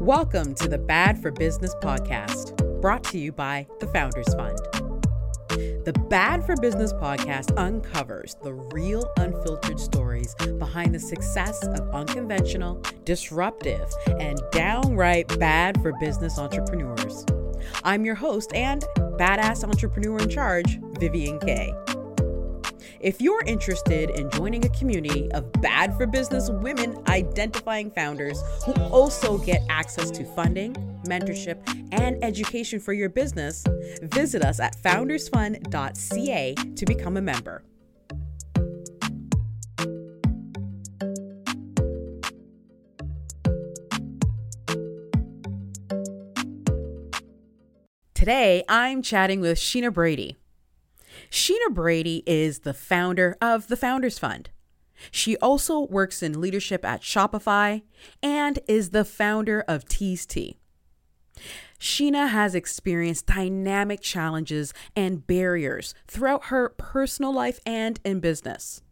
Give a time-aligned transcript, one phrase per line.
[0.00, 4.58] Welcome to the Bad for Business podcast, brought to you by the Founders Fund.
[5.84, 12.82] The Bad for Business podcast uncovers the real, unfiltered stories behind the success of unconventional,
[13.04, 13.88] disruptive,
[14.18, 17.24] and downright bad for business entrepreneurs.
[17.84, 18.84] I'm your host and
[19.18, 21.72] badass entrepreneur in charge, Vivian Kay.
[23.00, 28.72] If you're interested in joining a community of bad for business women identifying founders who
[28.84, 30.74] also get access to funding,
[31.06, 33.64] mentorship, and education for your business,
[34.02, 37.64] visit us at foundersfund.ca to become a member.
[48.22, 50.36] Today, I'm chatting with Sheena Brady.
[51.28, 54.50] Sheena Brady is the founder of the Founders Fund.
[55.10, 57.82] She also works in leadership at Shopify
[58.22, 60.56] and is the founder of Tease Tea.
[61.80, 68.82] Sheena has experienced dynamic challenges and barriers throughout her personal life and in business.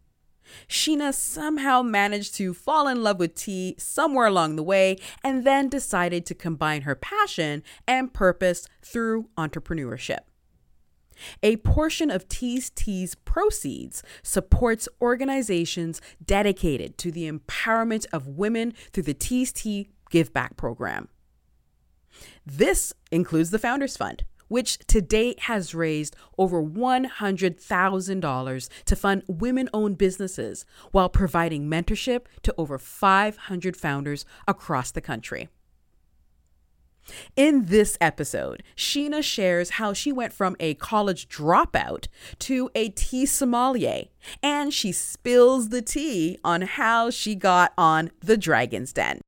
[0.69, 5.69] Sheena somehow managed to fall in love with tea somewhere along the way and then
[5.69, 10.21] decided to combine her passion and purpose through entrepreneurship.
[11.43, 19.15] A portion of Tea's proceeds supports organizations dedicated to the empowerment of women through the
[19.15, 21.09] Tea Give Back program.
[22.45, 29.71] This includes the Founders Fund, which to date has raised over $100,000 to fund women
[29.73, 35.49] owned businesses while providing mentorship to over 500 founders across the country.
[37.37, 42.07] In this episode, Sheena shares how she went from a college dropout
[42.41, 44.05] to a tea sommelier,
[44.43, 49.21] and she spills the tea on how she got on the Dragon's Den.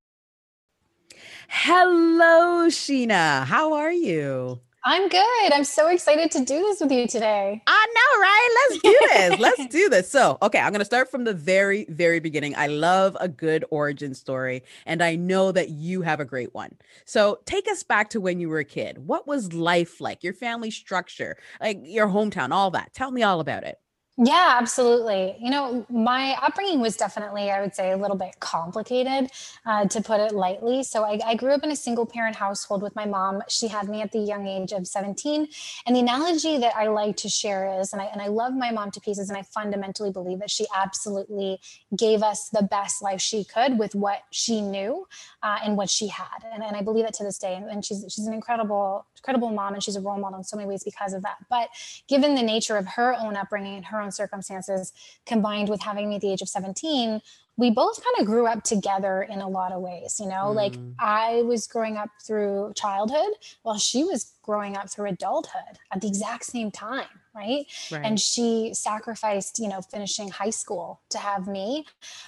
[1.49, 3.45] Hello, Sheena.
[3.45, 4.61] How are you?
[4.85, 5.53] I'm good.
[5.53, 7.63] I'm so excited to do this with you today.
[7.69, 8.69] I know, right?
[8.71, 9.39] Let's do this.
[9.39, 10.11] Let's do this.
[10.11, 12.57] So, okay, I'm going to start from the very, very beginning.
[12.57, 16.77] I love a good origin story, and I know that you have a great one.
[17.05, 19.07] So, take us back to when you were a kid.
[19.07, 20.25] What was life like?
[20.25, 22.93] Your family structure, like your hometown, all that.
[22.93, 23.79] Tell me all about it.
[24.19, 25.37] Yeah, absolutely.
[25.41, 29.31] You know, my upbringing was definitely, I would say, a little bit complicated,
[29.65, 30.83] uh, to put it lightly.
[30.83, 33.43] So I, I, grew up in a single parent household with my mom.
[33.49, 35.49] She had me at the young age of 17.
[35.87, 38.71] And the analogy that I like to share is, and I, and I love my
[38.71, 41.59] mom to pieces, and I fundamentally believe that she absolutely
[41.97, 45.07] gave us the best life she could with what she knew
[45.43, 46.45] uh, and what she had.
[46.53, 47.55] And, and I believe that to this day.
[47.55, 50.69] And, she's, she's an incredible, incredible mom, and she's a role model in so many
[50.69, 51.37] ways because of that.
[51.49, 51.69] But
[52.09, 54.93] given the nature of her own upbringing and her own circumstances
[55.27, 57.21] combined with having me at the age of 17
[57.57, 60.55] we both kind of grew up together in a lot of ways you know mm.
[60.55, 66.01] like i was growing up through childhood while she was growing up through adulthood at
[66.01, 68.05] the exact same time right, right.
[68.05, 71.85] and she sacrificed you know finishing high school to have me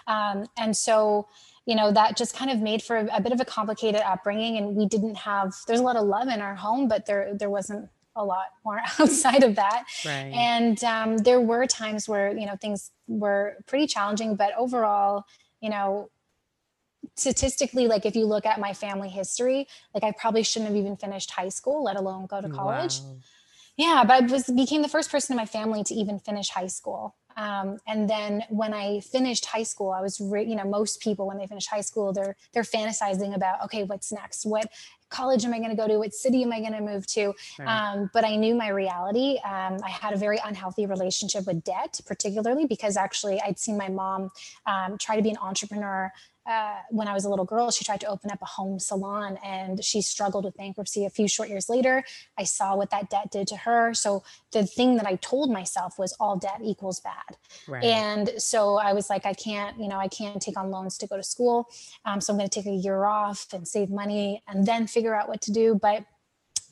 [0.06, 1.26] um, and so
[1.66, 4.58] you know that just kind of made for a, a bit of a complicated upbringing
[4.58, 7.50] and we didn't have there's a lot of love in our home but there there
[7.50, 9.84] wasn't a lot more outside of that.
[10.04, 10.32] Right.
[10.32, 15.25] And um, there were times where, you know, things were pretty challenging, but overall,
[15.60, 16.10] you know,
[17.16, 20.96] statistically, like if you look at my family history, like I probably shouldn't have even
[20.96, 23.00] finished high school, let alone go to college.
[23.00, 23.16] Wow.
[23.76, 26.69] Yeah, but I was became the first person in my family to even finish high
[26.69, 27.16] school.
[27.37, 31.27] Um, and then when I finished high school, I was, re- you know, most people
[31.27, 34.45] when they finish high school, they're they're fantasizing about, okay, what's next?
[34.45, 34.71] What
[35.10, 35.98] college am I going to go to?
[35.98, 37.32] What city am I going to move to?
[37.59, 37.69] Right.
[37.69, 39.38] Um, but I knew my reality.
[39.44, 43.88] Um, I had a very unhealthy relationship with debt, particularly because actually I'd seen my
[43.88, 44.31] mom
[44.66, 46.12] um, try to be an entrepreneur
[46.47, 49.38] uh, when I was a little girl, she tried to open up a home salon
[49.43, 52.04] and she struggled with bankruptcy a few short years later.
[52.37, 53.94] I saw what that debt did to her.
[53.94, 57.38] So the thing that I told myself was all debt equals bad.
[57.67, 57.84] Right.
[57.84, 61.06] And so I was like, I can't, you know, I can't take on loans to
[61.06, 61.67] go to school.
[62.05, 65.14] Um, so I'm going to take a year off and save money and then figure
[65.14, 65.75] out what to do.
[65.75, 66.05] But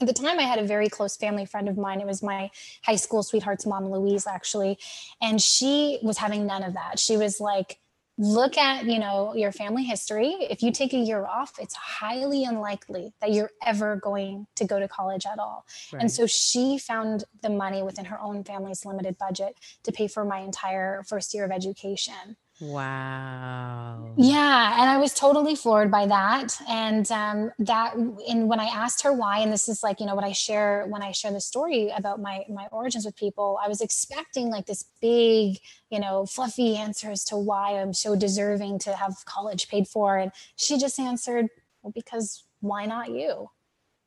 [0.01, 2.01] at the time i had a very close family friend of mine.
[2.01, 2.51] It was my
[2.83, 4.79] high school sweetheart's mom louise actually.
[5.21, 6.99] And she was having none of that.
[6.99, 7.79] She was like
[8.19, 10.37] look at you know your family history.
[10.55, 14.79] If you take a year off it's highly unlikely that you're ever going to go
[14.79, 15.65] to college at all.
[15.93, 16.03] Right.
[16.03, 20.25] and so she found the money within her own family's limited budget to pay for
[20.25, 24.15] my entire first year of education Wow.
[24.17, 26.57] Yeah, and I was totally floored by that.
[26.69, 30.15] And um, that, and when I asked her why, and this is like, you know,
[30.15, 33.67] what I share when I share the story about my my origins with people, I
[33.67, 35.57] was expecting like this big,
[35.91, 40.17] you know, fluffy answer as to why I'm so deserving to have college paid for,
[40.17, 41.49] and she just answered,
[41.83, 43.49] "Well, because why not you?"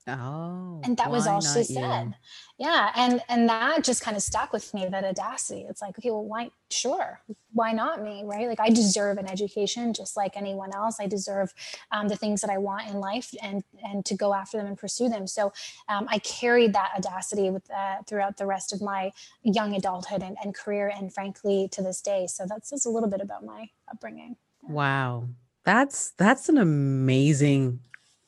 [0.08, 0.82] Oh.
[0.84, 1.64] and that was all she not you?
[1.64, 2.16] said
[2.60, 5.66] yeah and and that just kind of stuck with me that audacity.
[5.68, 7.22] It's like okay well why sure
[7.54, 8.48] why not me right?
[8.48, 10.98] Like i deserve an education just like anyone else.
[11.00, 11.54] I deserve
[11.92, 14.78] um, the things that i want in life and and to go after them and
[14.78, 15.26] pursue them.
[15.26, 15.52] So
[15.90, 19.12] um, i carried that audacity with uh, throughout the rest of my
[19.42, 22.28] young adulthood and, and career and frankly to this day.
[22.28, 24.36] So that's just a little bit about my upbringing.
[24.62, 25.30] Wow.
[25.64, 27.80] That's that's an amazing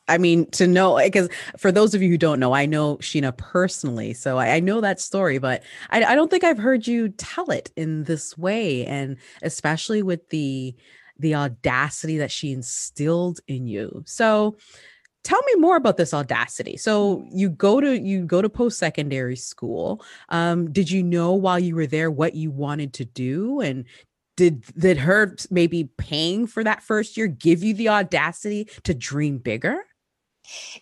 [0.08, 1.28] I mean, to know because
[1.58, 4.80] for those of you who don't know, I know Sheena personally, so I, I know
[4.80, 8.86] that story, but I, I don't think I've heard you tell it in this way,
[8.86, 10.74] and especially with the
[11.20, 14.02] the audacity that she instilled in you.
[14.06, 14.56] So,
[15.24, 16.76] tell me more about this audacity.
[16.76, 20.04] So, you go to you go to post secondary school.
[20.30, 23.84] Um, did you know while you were there what you wanted to do, and
[24.36, 29.38] did did her maybe paying for that first year give you the audacity to dream
[29.38, 29.84] bigger?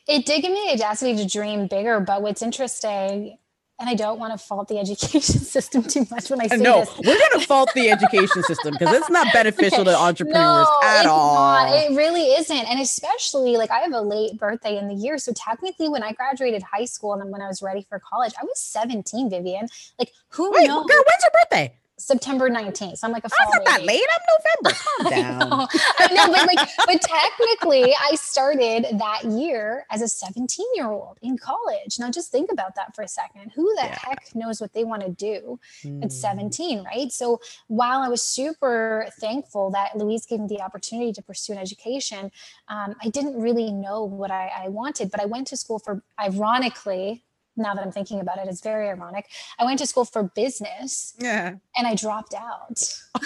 [0.07, 3.39] It did give me the audacity to dream bigger but what's interesting
[3.79, 6.57] and I don't want to fault the education system too much when I uh, say
[6.57, 6.99] no, this.
[6.99, 11.35] we're gonna fault the education system because it's not beneficial to entrepreneurs no, at all.
[11.35, 11.75] Not.
[11.75, 12.57] It really isn't.
[12.57, 15.19] And especially like I have a late birthday in the year.
[15.19, 18.45] So technically when I graduated high school and when I was ready for college, I
[18.45, 19.69] was 17, Vivian.
[19.99, 20.87] Like who Wait, knows?
[20.87, 21.77] girl, when's your birthday?
[21.98, 22.98] September 19th.
[22.98, 24.02] So I'm like a I'm not that late.
[24.14, 24.78] I'm November.
[24.78, 30.08] Calm I know, I know, but like, but technically, I started that year as a
[30.08, 31.98] 17 year old in college.
[31.98, 33.52] Now, just think about that for a second.
[33.54, 33.98] Who the Yeah.
[33.98, 36.12] heck knows what they want to do at Mm.
[36.12, 37.10] 17, right?
[37.12, 41.58] So, while I was super thankful that Louise gave me the opportunity to pursue an
[41.58, 42.31] education,
[42.69, 45.10] um, I didn't really know what I, I wanted.
[45.10, 47.25] But I went to school for, ironically,
[47.56, 49.26] now that I'm thinking about it, it's very ironic.
[49.58, 51.55] I went to school for business Yeah.
[51.76, 52.82] and I dropped out.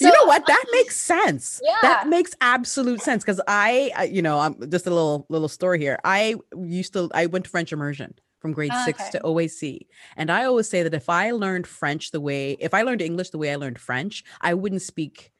[0.00, 0.46] you know what?
[0.46, 1.60] That makes sense.
[1.64, 1.74] Yeah.
[1.82, 5.78] That makes absolute sense because I, I- you know, I'm just a little little story
[5.78, 5.98] here.
[6.04, 9.10] I used to I went to French immersion from grade Ah, six okay.
[9.12, 9.86] to OAC.
[10.16, 13.30] And I always say that if I learned French the way if I learned English
[13.30, 15.32] the way I learned French, I wouldn't speak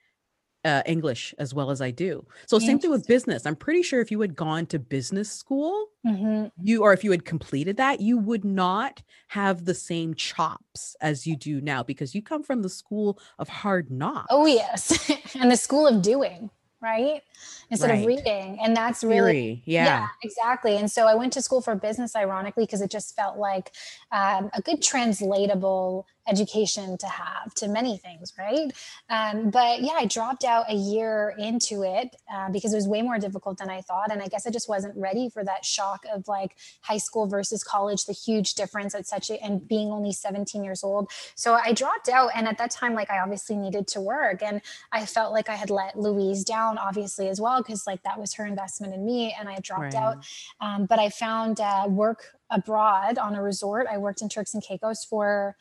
[0.65, 2.27] uh, English as well as I do.
[2.47, 3.47] So same thing with business.
[3.47, 6.51] I'm pretty sure if you had gone to business school, Mhm.
[6.63, 11.27] you or if you had completed that, you would not have the same chops as
[11.27, 14.27] you do now because you come from the school of hard knocks.
[14.31, 16.51] Oh yes, and the school of doing,
[16.81, 17.23] right?
[17.71, 18.01] Instead Right.
[18.01, 19.63] of reading, and that's really Theory.
[19.67, 20.09] Yeah.
[20.23, 20.77] exactly.
[20.77, 23.73] And so I went to school for business, ironically, because it just felt like
[24.13, 28.73] um, a good translatable education to have to many things, right?
[29.11, 33.03] Um, but yeah, I dropped out a year into it uh, because it was way
[33.03, 36.05] more difficult than I thought, and I guess I just wasn't ready for that shock
[36.13, 40.13] of like high school versus college, the huge difference at such a and being only
[40.13, 41.11] 17 years old.
[41.35, 44.61] So I dropped out, and at that time, like I obviously needed to work, and
[44.93, 48.33] I felt like I had let Louise down, obviously as well, because like that was
[48.35, 49.95] her investment in me, and I dropped Right.
[49.95, 50.19] out.
[50.61, 53.87] Um, but I found uh, work abroad on a resort.
[53.91, 55.57] I worked in Turks and Caicos for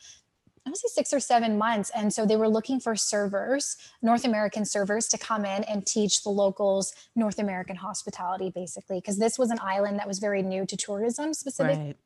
[0.66, 1.90] I would say six or seven months.
[1.94, 6.22] And so they were looking for servers, North American servers, to come in and teach
[6.22, 10.64] the locals North American hospitality, basically, because this was an island that was very new
[10.64, 11.86] to tourism specifically.
[11.86, 11.96] Right.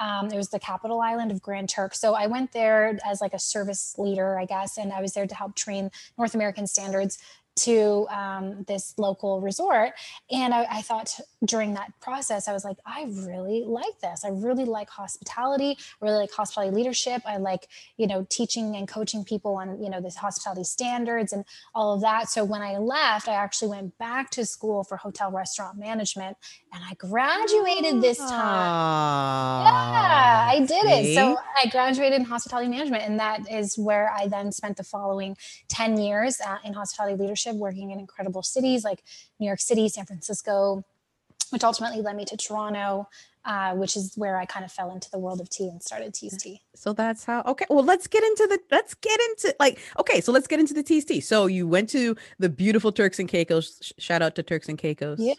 [0.00, 1.94] Um, it was the capital island of Grand Turk.
[1.94, 5.26] So I went there as like a service leader, I guess, and I was there
[5.26, 7.18] to help train North American standards
[7.58, 9.92] to um, this local resort.
[10.30, 14.24] And I, I thought during that process, I was like, I really like this.
[14.24, 15.76] I really like hospitality.
[15.78, 17.22] I really like hospitality leadership.
[17.26, 21.44] I like, you know, teaching and coaching people on, you know, this hospitality standards and
[21.74, 22.28] all of that.
[22.30, 26.36] So when I left, I actually went back to school for hotel restaurant management
[26.72, 29.64] and I graduated this time.
[29.64, 31.14] Yeah, I did it.
[31.14, 35.36] So I graduated in hospitality management, and that is where I then spent the following
[35.68, 39.02] 10 years uh, in hospitality leadership, working in incredible cities like
[39.38, 40.84] New York City, San Francisco,
[41.50, 43.08] which ultimately led me to Toronto,
[43.44, 46.12] uh, which is where I kind of fell into the world of tea and started
[46.12, 46.60] Tease Tea.
[46.74, 47.42] So that's how.
[47.46, 47.64] Okay.
[47.70, 48.60] Well, let's get into the.
[48.70, 49.80] Let's get into like.
[49.98, 50.20] Okay.
[50.20, 51.26] So let's get into the TST.
[51.26, 53.78] So you went to the beautiful Turks and Caicos.
[53.80, 55.18] Sh- Shout out to Turks and Caicos.
[55.18, 55.34] Yeah.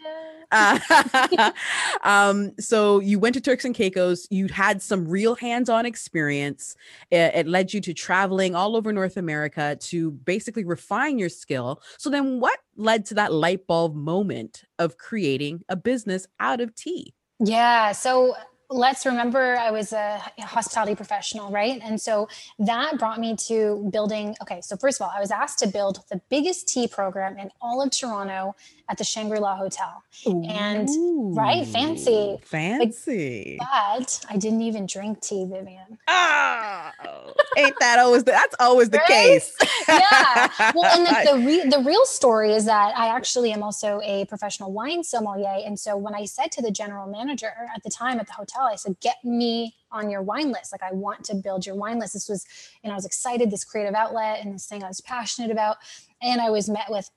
[0.51, 1.51] Uh,
[2.03, 4.27] um, so you went to Turks and Caicos.
[4.29, 6.75] You had some real hands-on experience.
[7.11, 11.81] It, it led you to traveling all over North America to basically refine your skill.
[11.97, 16.73] So then, what led to that light bulb moment of creating a business out of
[16.75, 17.13] tea?
[17.39, 17.93] Yeah.
[17.93, 18.35] So
[18.69, 21.81] let's remember I was a hospitality professional, right?
[21.83, 22.27] And so
[22.59, 24.35] that brought me to building.
[24.41, 27.49] Okay, so first of all, I was asked to build the biggest tea program in
[27.61, 28.55] all of Toronto
[28.89, 30.03] at the Shangri La Hotel.
[30.25, 30.89] And
[31.35, 32.37] right, fancy.
[32.43, 33.57] Fancy.
[33.59, 35.99] But, but, I didn't even drink tea, Vivian.
[36.07, 39.07] Oh, ain't that always the, that's always the right?
[39.07, 39.55] case.
[39.87, 40.71] yeah.
[40.75, 44.25] Well, and the, the, re, the real story is that I actually am also a
[44.25, 45.61] professional wine sommelier.
[45.65, 48.58] And so when I said to the general manager at the time at the hotel,
[48.63, 50.71] I said, get me on your wine list.
[50.71, 52.13] Like, I want to build your wine list.
[52.13, 52.45] This was,
[52.83, 55.77] you know, I was excited, this creative outlet and this thing I was passionate about.
[56.21, 57.09] And I was met with,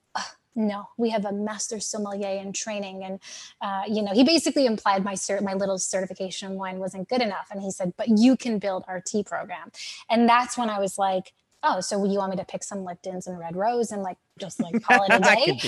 [0.55, 3.03] no we have a master sommelier in training.
[3.03, 3.19] And
[3.61, 7.21] uh, you know he basically implied my cert my little certification in wine wasn't good
[7.21, 7.47] enough.
[7.51, 9.71] And he said but you can build our tea program.
[10.09, 11.33] And that's when i was like
[11.63, 14.61] oh so you want me to pick some liptons and red rose and like just
[14.61, 15.59] like call it a day?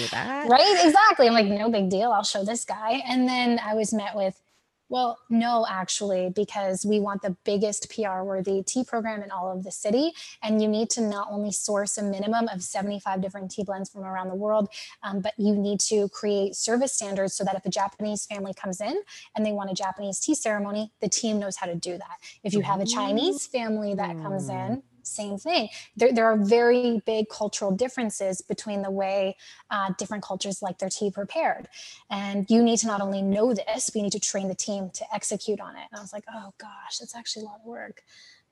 [0.49, 0.85] right?
[0.85, 1.27] Exactly.
[1.27, 2.11] I'm like no big deal.
[2.11, 3.03] I'll show this guy.
[3.07, 4.39] And then i was met with
[4.87, 9.63] well, no, actually, because we want the biggest PR worthy tea program in all of
[9.63, 10.13] the city.
[10.43, 14.03] And you need to not only source a minimum of 75 different tea blends from
[14.03, 14.69] around the world,
[15.01, 18.79] um, but you need to create service standards so that if a Japanese family comes
[18.79, 19.01] in
[19.35, 22.17] and they want a Japanese tea ceremony, the team knows how to do that.
[22.43, 25.69] If you have a Chinese family that comes in, same thing.
[25.95, 29.37] There, there are very big cultural differences between the way
[29.69, 31.67] uh, different cultures like their tea prepared.
[32.09, 34.89] And you need to not only know this, but you need to train the team
[34.93, 35.83] to execute on it.
[35.91, 38.03] And I was like, oh gosh, that's actually a lot of work.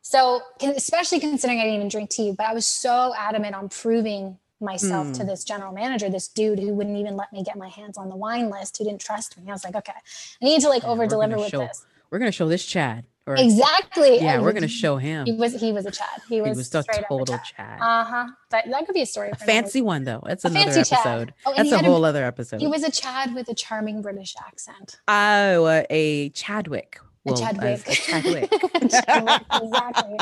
[0.01, 4.37] So, especially considering I didn't even drink tea, but I was so adamant on proving
[4.59, 5.13] myself mm.
[5.13, 5.27] to hmm.
[5.27, 8.15] this general manager, this dude who wouldn't even let me get my hands on the
[8.15, 9.43] wine list, who didn't trust me.
[9.47, 11.85] I was like, okay, I need to like yeah, over deliver with show, this.
[12.09, 14.19] We're going to show this Chad or, exactly.
[14.19, 15.25] Yeah, we're gonna show him.
[15.25, 16.21] He was he was a Chad.
[16.27, 17.43] He was, he was a total Chad.
[17.55, 17.79] Chad.
[17.81, 18.27] Uh huh.
[18.49, 19.29] That, that could be a story.
[19.31, 20.21] A fancy one though.
[20.25, 21.33] That's a another episode.
[21.45, 22.59] Oh, That's a whole a, other episode.
[22.59, 24.99] He was a Chad with a charming British accent.
[25.07, 26.99] Oh, uh, a Chadwick.
[27.23, 27.87] Well, a Chadwick.
[27.87, 28.51] A Chadwick.
[28.91, 29.41] Chadwick.
[29.53, 30.17] exactly.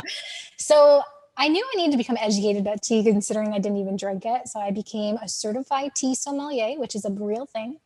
[0.57, 1.01] So
[1.35, 4.47] I knew I needed to become educated about tea, considering I didn't even drink it.
[4.47, 7.79] So I became a certified tea sommelier, which is a real thing.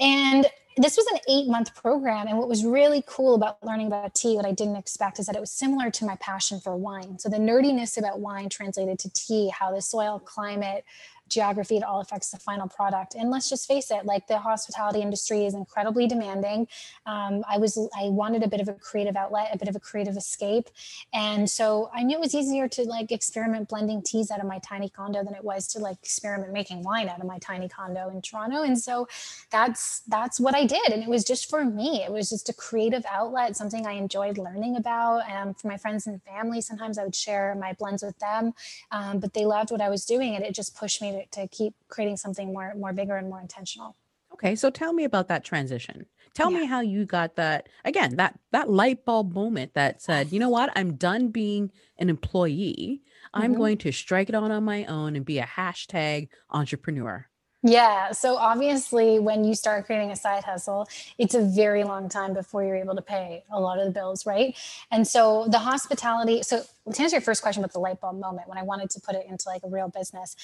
[0.00, 0.46] And
[0.76, 2.26] this was an eight month program.
[2.28, 5.34] And what was really cool about learning about tea, what I didn't expect, is that
[5.34, 7.18] it was similar to my passion for wine.
[7.18, 10.84] So the nerdiness about wine translated to tea, how the soil, climate,
[11.28, 13.14] geography, it all affects the final product.
[13.14, 16.68] And let's just face it, like the hospitality industry is incredibly demanding.
[17.06, 19.80] Um, I was, I wanted a bit of a creative outlet, a bit of a
[19.80, 20.68] creative escape.
[21.12, 24.58] And so I knew it was easier to like experiment blending teas out of my
[24.60, 28.08] tiny condo than it was to like experiment making wine out of my tiny condo
[28.08, 28.62] in Toronto.
[28.62, 29.08] And so
[29.50, 30.92] that's, that's what I did.
[30.92, 32.02] And it was just for me.
[32.02, 35.22] It was just a creative outlet, something I enjoyed learning about.
[35.28, 38.54] And um, for my friends and family, sometimes I would share my blends with them,
[38.90, 40.34] um, but they loved what I was doing.
[40.34, 43.40] And it just pushed me to, to keep creating something more more bigger and more
[43.40, 43.96] intentional
[44.32, 46.60] okay so tell me about that transition tell yeah.
[46.60, 50.48] me how you got that again that that light bulb moment that said you know
[50.48, 53.02] what i'm done being an employee
[53.34, 53.60] i'm mm-hmm.
[53.60, 57.26] going to strike it out on my own and be a hashtag entrepreneur
[57.66, 58.12] yeah.
[58.12, 62.62] So obviously, when you start creating a side hustle, it's a very long time before
[62.62, 64.56] you're able to pay a lot of the bills, right?
[64.92, 66.44] And so the hospitality.
[66.44, 69.00] So to answer your first question about the light bulb moment, when I wanted to
[69.00, 70.36] put it into like a real business,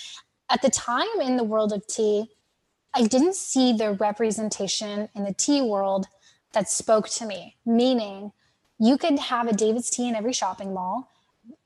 [0.53, 2.27] at the time in the world of tea,
[2.95, 6.07] I didn't see the representation in the tea world
[6.53, 8.33] that spoke to me, meaning
[8.79, 11.12] you could have a David's tea in every shopping mall.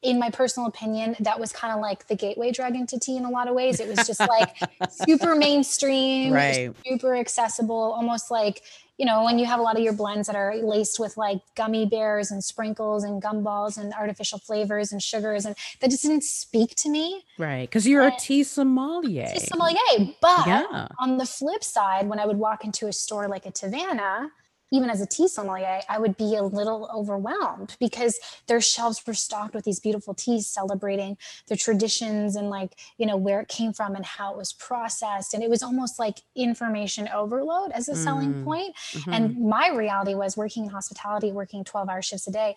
[0.03, 3.25] In my personal opinion, that was kind of like the gateway drug into tea in
[3.25, 3.81] a lot of ways.
[3.81, 4.57] It was just like
[4.91, 6.75] super mainstream, right.
[6.87, 8.63] super accessible, almost like
[8.99, 11.41] you know, when you have a lot of your blends that are laced with like
[11.55, 16.25] gummy bears and sprinkles and gumballs and artificial flavors and sugars, and that just didn't
[16.25, 17.25] speak to me.
[17.39, 17.69] Right.
[17.69, 19.29] Because you're and a tea sommelier.
[19.35, 20.15] Tea sommelier.
[20.23, 20.89] But yeah.
[20.99, 24.31] on the flip side, when I would walk into a store like a Teavana,
[24.73, 28.19] even as a tea sommelier, I would be a little overwhelmed because
[28.49, 31.17] their shelves were stocked with these beautiful teas celebrating
[31.49, 35.35] the traditions and like, you know, where it came from and how it was processed.
[35.35, 37.97] And it was almost like information overload as a mm.
[37.97, 38.75] selling point.
[38.93, 39.13] Mm-hmm.
[39.13, 42.57] And my reality was working in hospitality, working 12 hour shifts a day.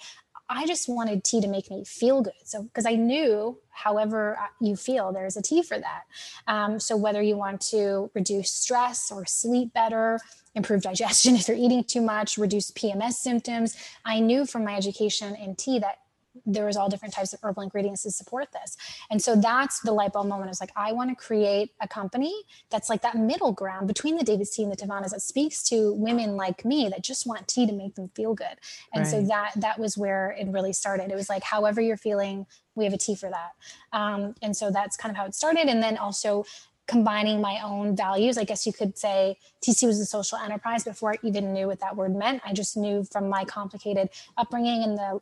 [0.49, 2.33] I just wanted tea to make me feel good.
[2.43, 6.03] So, because I knew however uh, you feel, there's a tea for that.
[6.47, 10.19] Um, so, whether you want to reduce stress or sleep better,
[10.55, 13.75] improve digestion if you're eating too much, reduce PMS symptoms,
[14.05, 15.99] I knew from my education in tea that
[16.45, 18.77] there was all different types of herbal ingredients to support this.
[19.09, 20.51] And so that's the light bulb moment.
[20.51, 22.33] Is like I want to create a company
[22.69, 25.93] that's like that middle ground between the David's tea and the Teavanas that speaks to
[25.93, 28.57] women like me that just want tea to make them feel good.
[28.93, 29.07] And right.
[29.07, 31.11] so that that was where it really started.
[31.11, 33.51] It was like however you're feeling, we have a tea for that.
[33.91, 35.67] Um, and so that's kind of how it started.
[35.67, 36.45] And then also
[36.89, 38.37] combining my own values.
[38.37, 41.79] I guess you could say TC was a social enterprise before I even knew what
[41.81, 42.41] that word meant.
[42.43, 45.19] I just knew from my complicated upbringing and the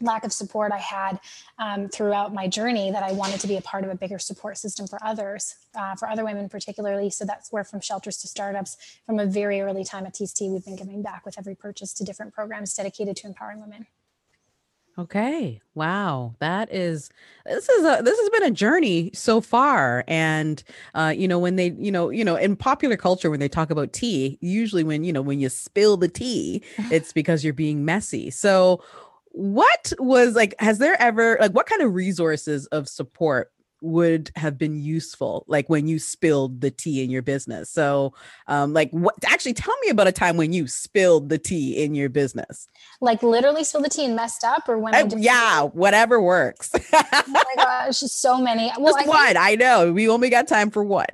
[0.00, 1.20] lack of support I had
[1.58, 4.58] um, throughout my journey that I wanted to be a part of a bigger support
[4.58, 7.10] system for others, uh, for other women particularly.
[7.10, 10.64] So that's where from shelters to startups, from a very early time at TC, we've
[10.64, 13.86] been giving back with every purchase to different programs dedicated to empowering women.
[14.96, 15.60] Okay.
[15.74, 16.36] Wow.
[16.38, 17.10] That is
[17.44, 20.04] this is a this has been a journey so far.
[20.06, 20.62] And
[20.94, 23.70] uh, you know, when they, you know, you know, in popular culture, when they talk
[23.70, 27.84] about tea, usually when, you know, when you spill the tea, it's because you're being
[27.84, 28.30] messy.
[28.30, 28.84] So
[29.36, 33.50] what was like, has there ever like what kind of resources of support
[33.80, 37.68] would have been useful like when you spilled the tea in your business?
[37.68, 38.14] So
[38.46, 41.96] um like what actually tell me about a time when you spilled the tea in
[41.96, 42.68] your business.
[43.00, 46.70] Like literally spilled the tea and messed up or when I, yeah whatever works.
[46.92, 48.70] Oh my gosh so many.
[48.78, 51.06] Well Just I one think- i know we only got time for one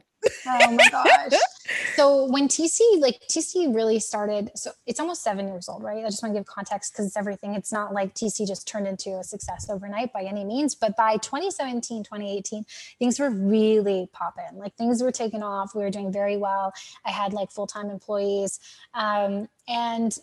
[0.47, 1.41] oh my gosh.
[1.97, 6.05] so when TC, like TC really started, so it's almost seven years old, right?
[6.05, 7.55] I just want to give context because it's everything.
[7.55, 10.75] It's not like TC just turned into a success overnight by any means.
[10.75, 12.65] But by 2017, 2018,
[12.99, 14.59] things were really popping.
[14.59, 15.75] Like things were taking off.
[15.75, 16.73] We were doing very well.
[17.05, 18.61] I had like full time employees.
[18.95, 20.17] Um, and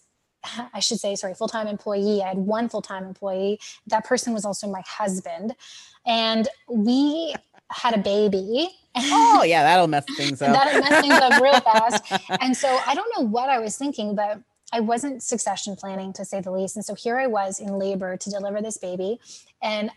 [0.73, 2.21] I should say, sorry, full time employee.
[2.23, 3.59] I had one full time employee.
[3.87, 5.55] That person was also my husband.
[6.05, 7.35] And we
[7.69, 8.69] had a baby.
[8.95, 10.53] Oh yeah, that'll mess things up.
[10.53, 12.03] that'll mess things up real fast.
[12.41, 14.39] And so I don't know what I was thinking, but
[14.73, 16.75] I wasn't succession planning to say the least.
[16.75, 19.19] And so here I was in labor to deliver this baby.
[19.61, 19.91] And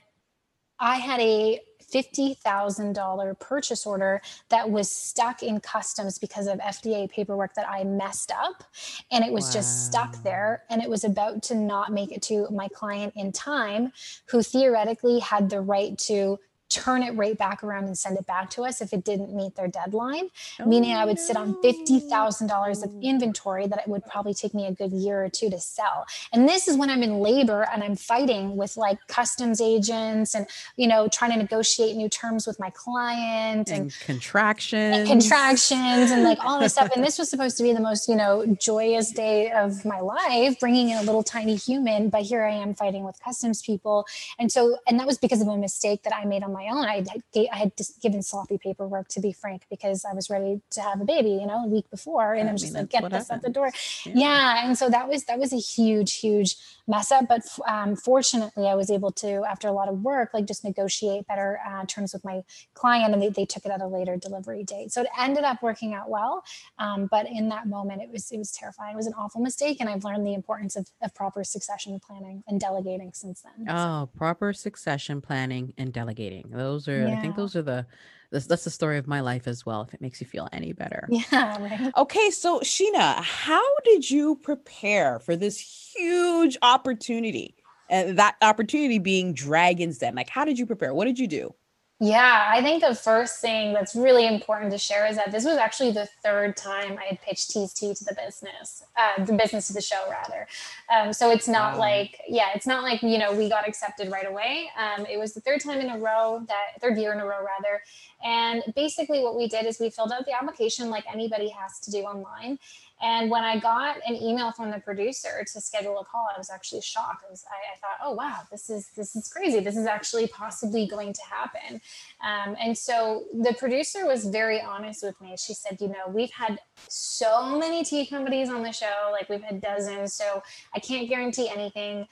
[0.78, 1.60] I had a
[1.92, 8.30] $50,000 purchase order that was stuck in customs because of FDA paperwork that I messed
[8.30, 8.64] up.
[9.10, 9.52] And it was wow.
[9.54, 10.62] just stuck there.
[10.70, 13.92] And it was about to not make it to my client in time,
[14.26, 16.38] who theoretically had the right to
[16.70, 19.56] turn it right back around and send it back to us if it didn't meet
[19.56, 20.28] their deadline,
[20.60, 24.66] oh, meaning I would sit on $50,000 of inventory that it would probably take me
[24.66, 26.06] a good year or two to sell.
[26.32, 30.46] And this is when I'm in labor and I'm fighting with like customs agents and,
[30.76, 36.10] you know, trying to negotiate new terms with my client and, and contractions, and contractions
[36.10, 36.88] and like all this stuff.
[37.00, 40.58] And this was supposed to be the most, you know, joyous day of my life,
[40.60, 44.06] bringing in a little tiny human, but here I am fighting with customs people.
[44.38, 46.68] And so, and that was because of a mistake that I made on my my
[46.70, 46.84] own.
[46.84, 47.08] I had,
[47.52, 51.04] I had given sloppy paperwork to be frank because I was ready to have a
[51.04, 53.50] baby, you know, a week before, and I, am just like, get this out the
[53.50, 53.70] door.
[54.04, 54.12] Yeah.
[54.14, 54.66] yeah.
[54.66, 57.28] and so that was that was a huge, huge mess up.
[57.28, 61.26] But um, fortunately, I was able to, after a lot of work, like just negotiate
[61.26, 62.42] better uh, terms with my
[62.74, 64.92] client, and they, they took it at a later delivery date.
[64.92, 66.44] So it ended up working out well.
[66.78, 68.94] Um, but in that moment, it was it was terrifying.
[68.94, 72.42] It was an awful mistake, and I've learned the importance of, of proper succession planning
[72.46, 73.68] and delegating since then.
[73.74, 76.49] Oh, proper succession planning and delegating.
[76.50, 77.18] Those are, yeah.
[77.18, 77.86] I think, those are the
[78.30, 80.72] this, that's the story of my life as well, if it makes you feel any
[80.82, 81.08] better.
[81.10, 81.60] Yeah.
[81.60, 81.92] Right.
[81.96, 82.30] Okay.
[82.30, 85.58] So, Sheena, how did you prepare for this
[85.94, 87.56] huge opportunity?
[87.88, 90.14] And that opportunity being Dragon's Den.
[90.14, 90.94] Like, how did you prepare?
[90.94, 91.54] What did you do?
[92.02, 95.58] Yeah, I think the first thing that's really important to share is that this was
[95.58, 99.74] actually the third time I had pitched TC to the business, uh, the business to
[99.74, 100.48] the show rather.
[100.90, 101.80] Um, so it's not wow.
[101.80, 104.70] like, yeah, it's not like you know we got accepted right away.
[104.78, 107.44] Um, it was the third time in a row that third year in a row
[107.44, 107.82] rather.
[108.24, 111.90] And basically, what we did is we filled out the application like anybody has to
[111.90, 112.58] do online,
[113.02, 116.50] and when I got an email from the producer to schedule a call, I was
[116.50, 117.24] actually shocked.
[117.26, 119.60] I, was, I, I thought, oh wow, this is this is crazy.
[119.60, 121.80] This is actually possibly going to happen.
[122.22, 125.34] Um, and so the producer was very honest with me.
[125.38, 129.42] She said, you know, we've had so many tea companies on the show, like we've
[129.42, 130.12] had dozens.
[130.12, 130.42] So
[130.74, 132.06] I can't guarantee anything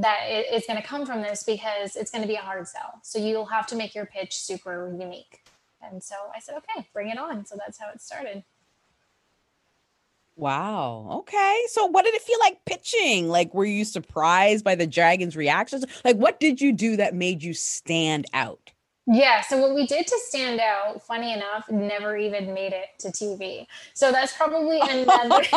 [0.00, 3.00] that it's going to come from this because it's going to be a hard sell.
[3.02, 5.42] So you'll have to make your pitch super unique.
[5.82, 7.46] And so I said, okay, bring it on.
[7.46, 8.44] So that's how it started.
[10.36, 11.08] Wow.
[11.20, 11.62] Okay.
[11.68, 13.28] So what did it feel like pitching?
[13.28, 15.84] Like were you surprised by the dragon's reactions?
[16.04, 18.72] Like what did you do that made you stand out?
[19.08, 23.08] Yeah, so what we did to stand out, funny enough, never even made it to
[23.08, 23.66] TV.
[23.94, 25.44] So that's probably another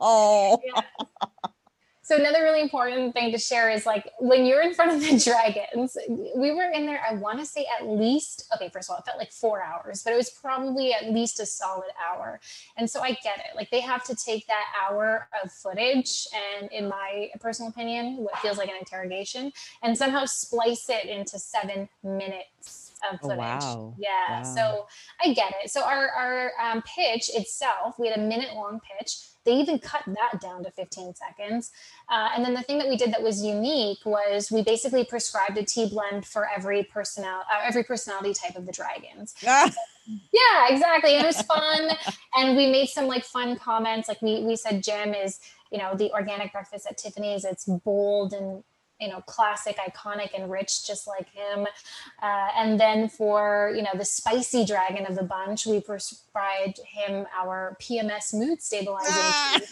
[0.00, 0.60] oh.
[0.62, 0.82] yeah.
[2.12, 5.18] So another really important thing to share is like when you're in front of the
[5.24, 5.96] dragons,
[6.36, 9.06] we were in there, I want to say at least, okay, first of all, it
[9.06, 12.38] felt like four hours, but it was probably at least a solid hour.
[12.76, 13.56] And so I get it.
[13.56, 16.26] Like they have to take that hour of footage
[16.60, 19.50] and in my personal opinion, what feels like an interrogation
[19.82, 23.38] and somehow splice it into seven minutes of oh, footage.
[23.38, 23.94] wow.
[23.98, 24.42] Yeah.
[24.42, 24.54] Wow.
[24.54, 24.86] So
[25.22, 25.70] I get it.
[25.70, 29.18] So our our um, pitch itself, we had a minute long pitch.
[29.44, 31.72] They even cut that down to 15 seconds.
[32.08, 35.58] Uh, and then the thing that we did that was unique was we basically prescribed
[35.58, 39.34] a tea blend for every personal uh, every personality type of the dragons.
[39.42, 41.14] yeah, exactly.
[41.14, 41.90] And it was fun.
[42.36, 44.08] and we made some like fun comments.
[44.08, 47.44] Like we we said Jim is you know the organic breakfast at Tiffany's.
[47.44, 48.62] It's bold and
[49.02, 51.66] you know classic iconic and rich just like him
[52.22, 57.26] uh, and then for you know the spicy dragon of the bunch we prescribed him
[57.36, 59.66] our pms mood stabilizing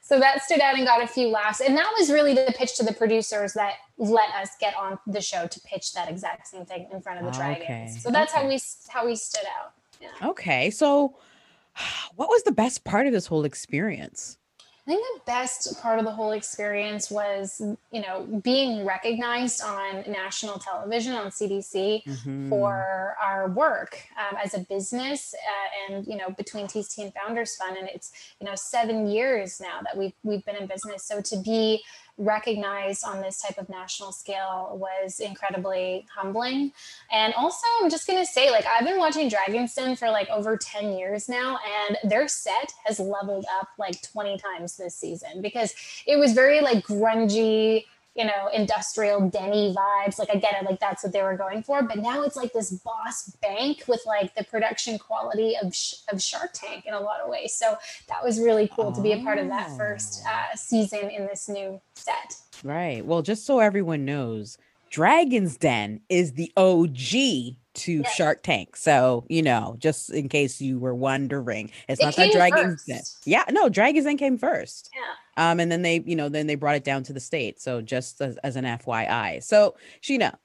[0.00, 2.74] so that stood out and got a few laughs and that was really the pitch
[2.76, 6.64] to the producers that let us get on the show to pitch that exact same
[6.64, 7.88] thing in front of the dragons okay.
[8.00, 8.42] so that's okay.
[8.42, 10.28] how we how we stood out yeah.
[10.28, 11.18] okay so
[12.16, 14.38] what was the best part of this whole experience
[14.86, 20.04] I think the best part of the whole experience was, you know, being recognized on
[20.06, 22.48] national television on CBC mm-hmm.
[22.48, 27.56] for our work um, as a business, uh, and you know, between TST and Founders
[27.56, 31.02] Fund, and it's you know seven years now that we've we've been in business.
[31.04, 31.82] So to be
[32.18, 36.72] recognized on this type of national scale was incredibly humbling.
[37.12, 40.28] And also, I'm just going to say, like, I've been watching Dragon's Den for like
[40.30, 45.42] over 10 years now, and their set has leveled up like 20 times this season
[45.42, 45.74] because
[46.06, 47.84] it was very like grungy
[48.16, 50.18] you know, industrial Denny vibes.
[50.18, 51.82] Like I get it, like that's what they were going for.
[51.82, 55.74] But now it's like this boss bank with like the production quality of
[56.10, 57.54] of Shark Tank in a lot of ways.
[57.54, 57.76] So
[58.08, 60.30] that was really cool to be a part of that first oh.
[60.30, 62.36] uh, season in this new set.
[62.64, 63.04] Right.
[63.04, 64.56] Well, just so everyone knows,
[64.90, 68.14] Dragon's Den is the OG to yes.
[68.14, 68.76] Shark Tank.
[68.76, 73.02] So, you know, just in case you were wondering, it's it not that Dragon's Den.
[73.24, 74.88] Yeah, no, Dragon's Den came first.
[74.94, 75.02] Yeah.
[75.36, 77.60] Um, and then they, you know, then they brought it down to the state.
[77.60, 79.42] So just as, as an FYI.
[79.42, 80.36] So, Sheena,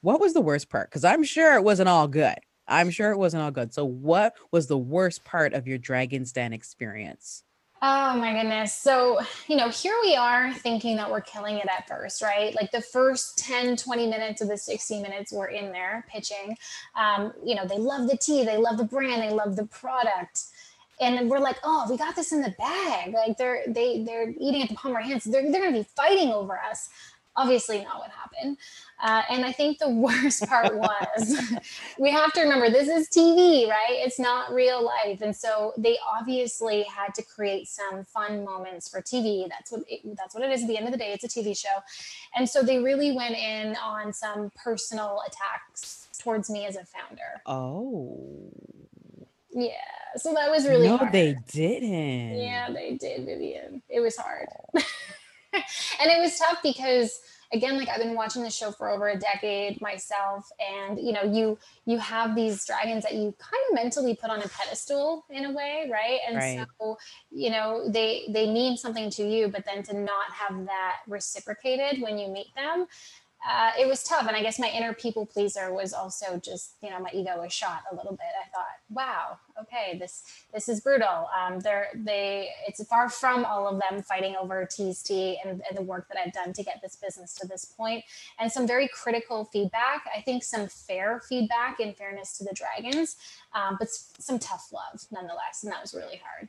[0.00, 0.90] what was the worst part?
[0.90, 2.36] Because I'm sure it wasn't all good.
[2.66, 3.74] I'm sure it wasn't all good.
[3.74, 7.44] So, what was the worst part of your Dragon's Den experience?
[7.86, 8.72] Oh my goodness.
[8.72, 12.54] So, you know, here we are thinking that we're killing it at first, right?
[12.54, 16.56] Like the first 10, 20 minutes of the 60 minutes we're in there pitching.
[16.94, 20.44] Um, you know, they love the tea, they love the brand, they love the product.
[21.04, 23.12] And we're like, oh, we got this in the bag.
[23.12, 25.24] Like they're they they're eating at the palm of our hands.
[25.24, 26.88] They're they're gonna be fighting over us.
[27.36, 28.58] Obviously not what happened.
[29.02, 31.36] Uh, and I think the worst part was
[31.98, 33.90] we have to remember this is TV, right?
[33.90, 35.20] It's not real life.
[35.20, 39.48] And so they obviously had to create some fun moments for TV.
[39.48, 40.62] That's what it, that's what it is.
[40.62, 41.82] At the end of the day, it's a TV show.
[42.36, 47.42] And so they really went in on some personal attacks towards me as a founder.
[47.46, 48.50] Oh.
[49.50, 49.72] Yeah.
[50.16, 51.12] So that was really No, hard.
[51.12, 52.38] they didn't.
[52.38, 53.82] Yeah, they did, Vivian.
[53.88, 54.46] It was hard.
[55.54, 57.20] and it was tough because
[57.52, 61.22] again like i've been watching the show for over a decade myself and you know
[61.22, 65.44] you you have these dragons that you kind of mentally put on a pedestal in
[65.46, 66.66] a way right and right.
[66.80, 66.98] so
[67.30, 72.02] you know they they mean something to you but then to not have that reciprocated
[72.02, 72.86] when you meet them
[73.48, 74.26] uh, it was tough.
[74.26, 77.52] And I guess my inner people pleaser was also just, you know, my ego was
[77.52, 78.26] shot a little bit.
[78.40, 81.28] I thought, wow, okay, this this is brutal.
[81.38, 85.82] Um, they're they it's far from all of them fighting over TST and, and the
[85.82, 88.04] work that I've done to get this business to this point,
[88.38, 90.04] and some very critical feedback.
[90.16, 93.16] I think some fair feedback in fairness to the Dragons,
[93.54, 96.48] um, but some tough love nonetheless, and that was really hard.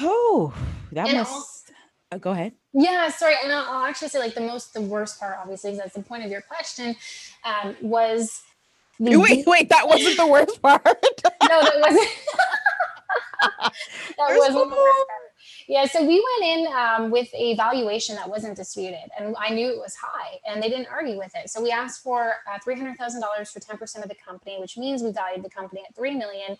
[0.00, 0.52] Oh,
[0.92, 1.72] that and must.
[2.14, 2.52] Oh, go ahead.
[2.72, 3.34] Yeah, sorry.
[3.42, 6.02] And I'll, I'll, actually say like the most, the worst part, obviously, because that's the
[6.02, 6.94] point of your question,
[7.44, 8.42] um, was.
[9.00, 10.84] The wait, wait, that wasn't the worst part.
[10.84, 10.92] no,
[11.48, 12.08] that wasn't.
[13.42, 13.72] that
[14.18, 15.23] wasn't the worst part
[15.66, 19.68] yeah, so we went in um, with a valuation that wasn't disputed, and I knew
[19.68, 21.48] it was high, and they didn't argue with it.
[21.48, 24.58] So we asked for uh, three hundred thousand dollars for ten percent of the company,
[24.60, 26.56] which means we valued the company at three million.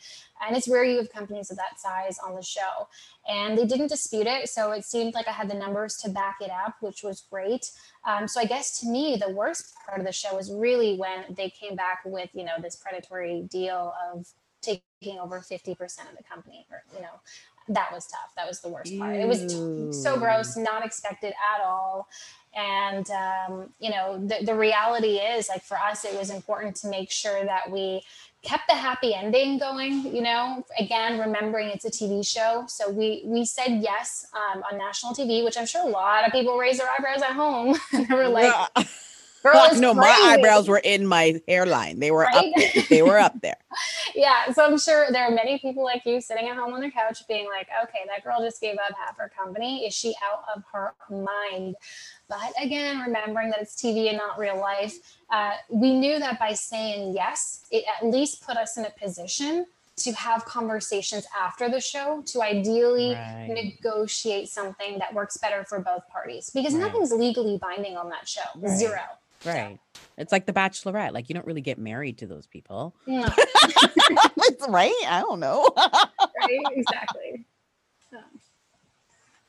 [0.46, 2.88] And it's rare you have companies of that size on the show,
[3.28, 4.48] and they didn't dispute it.
[4.48, 7.70] So it seemed like I had the numbers to back it up, which was great.
[8.06, 11.24] Um, so I guess to me, the worst part of the show was really when
[11.36, 14.26] they came back with you know this predatory deal of
[14.64, 17.20] taking over 50% of the company or you know
[17.68, 18.32] that was tough.
[18.36, 19.16] That was the worst part.
[19.16, 22.08] It was t- so gross, not expected at all.
[22.56, 26.88] And, um, you know, the, the reality is like for us, it was important to
[26.88, 28.02] make sure that we
[28.42, 32.64] kept the happy ending going, you know, again, remembering it's a TV show.
[32.68, 36.32] So we, we said yes um, on national TV, which I'm sure a lot of
[36.32, 37.76] people raised their eyebrows at home.
[37.92, 38.84] and they were like, yeah
[39.44, 41.98] Girl no, my eyebrows were in my hairline.
[41.98, 42.50] They were right?
[42.56, 42.88] up.
[42.88, 43.58] They were up there.
[44.14, 46.90] yeah, so I'm sure there are many people like you sitting at home on their
[46.90, 49.84] couch, being like, "Okay, that girl just gave up half her company.
[49.84, 51.76] Is she out of her mind?"
[52.26, 54.96] But again, remembering that it's TV and not real life,
[55.28, 59.66] uh, we knew that by saying yes, it at least put us in a position
[59.96, 63.48] to have conversations after the show to ideally right.
[63.50, 66.80] negotiate something that works better for both parties because right.
[66.80, 68.40] nothing's legally binding on that show.
[68.56, 68.76] Right.
[68.76, 69.02] Zero.
[69.44, 69.78] Right.
[70.16, 71.12] It's like the Bachelorette.
[71.12, 72.94] Like you don't really get married to those people.
[73.06, 73.26] No.
[74.68, 74.94] right?
[75.06, 75.68] I don't know.
[75.76, 76.60] right?
[76.72, 77.46] Exactly.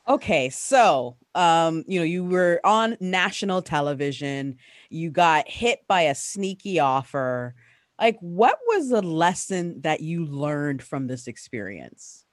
[0.08, 4.56] Okay, so um, you know, you were on national television,
[4.88, 7.56] you got hit by a sneaky offer
[8.00, 12.25] like what was the lesson that you learned from this experience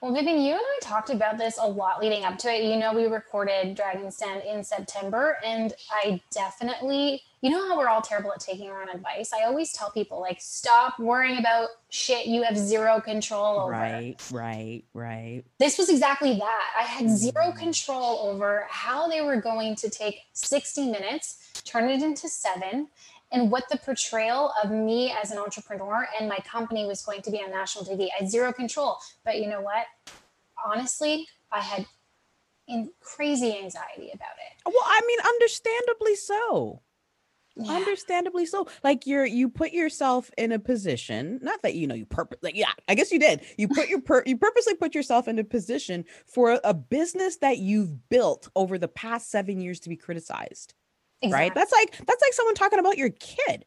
[0.00, 2.64] well, Vivian, you and I talked about this a lot leading up to it.
[2.64, 7.88] You know, we recorded Dragon's Den in September, and I definitely, you know, how we're
[7.88, 9.32] all terrible at taking our own advice.
[9.32, 13.72] I always tell people, like, stop worrying about shit you have zero control over.
[13.72, 15.42] Right, right, right.
[15.58, 16.66] This was exactly that.
[16.78, 17.58] I had zero mm.
[17.58, 22.88] control over how they were going to take 60 minutes, turn it into seven,
[23.30, 27.30] and what the portrayal of me as an entrepreneur and my company was going to
[27.30, 28.08] be on national TV.
[28.18, 28.98] I had zero control.
[29.24, 29.86] But you know what?
[30.64, 31.86] Honestly, I had
[32.66, 34.62] in crazy anxiety about it.
[34.66, 36.82] Well, I mean, understandably so.
[37.60, 37.72] Yeah.
[37.72, 38.68] Understandably so.
[38.84, 42.54] Like you're you put yourself in a position, not that you know you purpose like
[42.54, 43.40] yeah, I guess you did.
[43.56, 47.38] You put your per, you purposely put yourself in a position for a, a business
[47.38, 50.74] that you've built over the past 7 years to be criticized.
[51.22, 51.44] Exactly.
[51.44, 51.54] Right?
[51.54, 53.64] That's like that's like someone talking about your kid.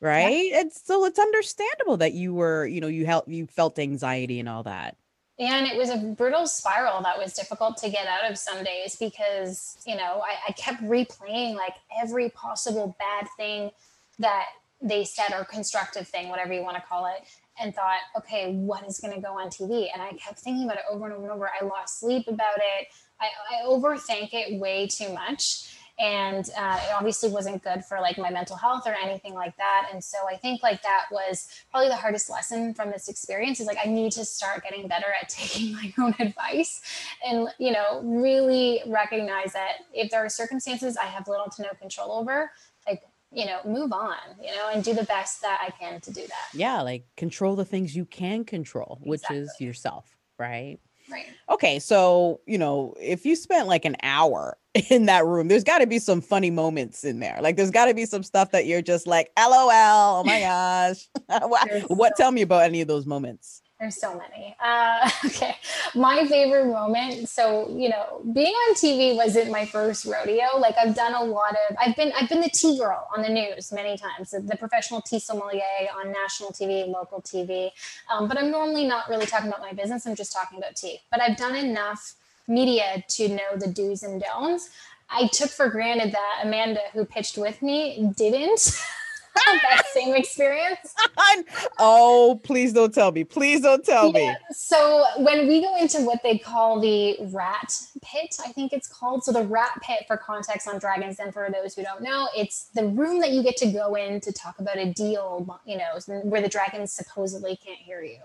[0.00, 0.50] Right?
[0.50, 0.60] Yeah.
[0.60, 4.48] It's so it's understandable that you were, you know, you helped you felt anxiety and
[4.48, 4.96] all that.
[5.38, 8.96] And it was a brutal spiral that was difficult to get out of some days
[8.96, 13.70] because, you know, I, I kept replaying like every possible bad thing
[14.18, 14.44] that
[14.82, 17.26] they said or constructive thing, whatever you want to call it,
[17.58, 19.88] and thought, okay, what is going to go on TV?
[19.92, 21.50] And I kept thinking about it over and over and over.
[21.58, 22.88] I lost sleep about it.
[23.18, 28.18] I, I overthink it way too much and uh, it obviously wasn't good for like
[28.18, 29.88] my mental health or anything like that.
[29.92, 33.66] And so i think like that was probably the hardest lesson from this experience is
[33.66, 36.80] like i need to start getting better at taking my own advice
[37.26, 41.68] and you know really recognize that if there are circumstances i have little to no
[41.80, 42.50] control over
[42.86, 46.12] like you know move on you know and do the best that i can to
[46.12, 46.48] do that.
[46.52, 50.78] Yeah like control the things you can control which is yourself right
[51.10, 51.26] Right.
[51.50, 54.56] Okay, so you know, if you spent like an hour
[54.90, 57.38] in that room, there's got to be some funny moments in there.
[57.42, 61.08] Like, there's got to be some stuff that you're just like, "LOL, oh my gosh."
[61.48, 61.90] what?
[61.90, 62.16] what?
[62.16, 63.59] Tell me about any of those moments.
[63.80, 64.54] There's so many.
[64.62, 65.56] Uh, okay.
[65.94, 67.30] My favorite moment.
[67.30, 70.58] So, you know, being on TV wasn't my first rodeo.
[70.58, 73.30] Like I've done a lot of, I've been, I've been the tea girl on the
[73.30, 75.62] news many times, the, the professional tea sommelier
[75.96, 77.70] on national TV, local TV.
[78.12, 80.06] Um, but I'm normally not really talking about my business.
[80.06, 81.00] I'm just talking about tea.
[81.10, 82.16] But I've done enough
[82.46, 84.68] media to know the do's and don'ts.
[85.08, 88.78] I took for granted that Amanda, who pitched with me, didn't.
[89.34, 90.94] that same experience.
[91.78, 93.24] oh, please don't tell me.
[93.24, 94.32] Please don't tell yeah.
[94.32, 94.36] me.
[94.52, 99.24] So when we go into what they call the rat pit, I think it's called.
[99.24, 102.68] So the rat pit for context on dragons, and for those who don't know, it's
[102.74, 106.20] the room that you get to go in to talk about a deal, you know,
[106.22, 108.18] where the dragons supposedly can't hear you.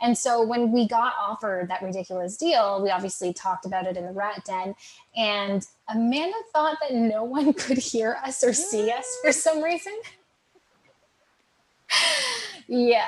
[0.00, 4.06] And so when we got offered that ridiculous deal, we obviously talked about it in
[4.06, 4.74] the rat den.
[5.16, 9.92] And Amanda thought that no one could hear us or see us for some reason
[12.68, 13.06] yeah.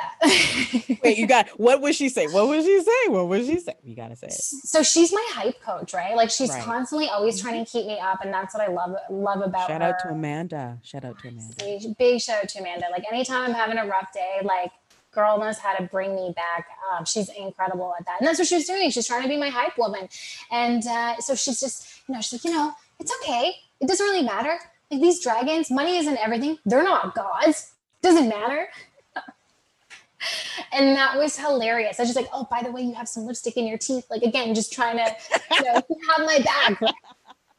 [1.02, 2.26] Wait, you got what would she say?
[2.26, 3.08] What would she say?
[3.08, 3.74] What would she say?
[3.82, 4.32] You gotta say it.
[4.32, 6.14] So she's my hype coach, right?
[6.14, 6.62] Like she's right.
[6.62, 9.82] constantly always trying to keep me up, and that's what I love love about Shout
[9.82, 9.88] her.
[9.88, 10.78] out to Amanda.
[10.82, 11.94] Shout out to Amanda.
[11.98, 12.86] Big shout out to Amanda.
[12.90, 14.72] Like anytime I'm having a rough day, like
[15.12, 17.06] girl knows how to bring me back up.
[17.06, 18.20] She's incredible at that.
[18.20, 18.90] And that's what she was doing.
[18.90, 20.08] She's trying to be my hype woman.
[20.50, 23.54] And uh, so she's just, you know, she's like, you know, it's okay.
[23.80, 24.58] It doesn't really matter.
[24.90, 26.58] Like these dragons, money isn't everything.
[26.66, 27.72] They're not gods
[28.06, 28.68] doesn't matter.
[30.72, 31.98] and that was hilarious.
[31.98, 34.06] I was just like, oh, by the way, you have some lipstick in your teeth.
[34.10, 35.16] Like again, just trying to
[35.52, 35.74] you know,
[36.16, 36.80] have my back.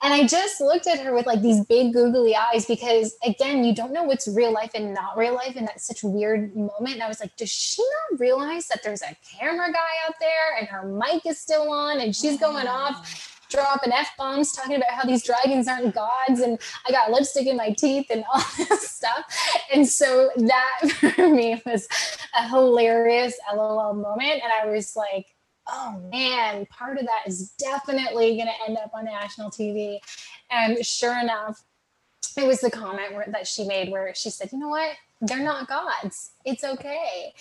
[0.03, 3.73] And I just looked at her with like these big googly eyes because again, you
[3.73, 6.93] don't know what's real life and not real life in that such weird moment.
[6.93, 7.81] And I was like, does she
[8.11, 11.99] not realize that there's a camera guy out there and her mic is still on
[11.99, 13.36] and she's going off?
[13.49, 17.57] Dropping f bombs, talking about how these dragons aren't gods, and I got lipstick in
[17.57, 19.25] my teeth and all this stuff.
[19.73, 20.79] And so that
[21.15, 21.87] for me was
[22.37, 25.27] a hilarious LOL moment, and I was like,
[25.69, 29.99] oh man, part of that is definitely going to end up on national TV.
[30.49, 31.61] And sure enough,
[32.37, 34.95] it was the comment where, that she made where she said, "You know what?
[35.21, 36.31] They're not gods.
[36.45, 37.33] It's okay."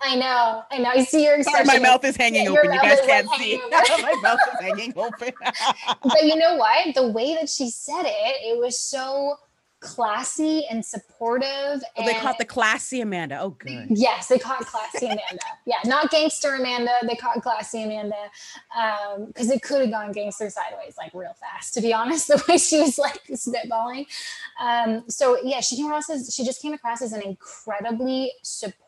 [0.00, 0.90] I know, I know.
[0.90, 1.66] I see your expression.
[1.66, 2.72] Sorry, my mouth is hanging yeah, open.
[2.72, 3.60] You guys can't see.
[3.70, 5.32] my mouth is hanging open.
[6.02, 6.94] but you know what?
[6.94, 9.36] The way that she said it, it was so
[9.80, 11.48] classy and supportive.
[11.48, 13.40] Oh, and they caught the classy Amanda.
[13.40, 13.86] Oh, good.
[13.90, 15.44] Yes, they caught classy Amanda.
[15.66, 16.92] yeah, not gangster Amanda.
[17.02, 18.16] They caught classy Amanda
[19.28, 21.74] because um, it could have gone gangster sideways like real fast.
[21.74, 24.06] To be honest, the way she was like spitballing.
[24.60, 28.87] Um, so yeah, she came across as she just came across as an incredibly supportive,